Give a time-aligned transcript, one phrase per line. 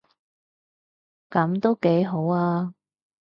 [1.29, 2.73] 噉都幾好吖